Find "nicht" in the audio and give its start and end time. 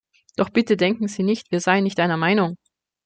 1.21-1.51, 1.83-1.99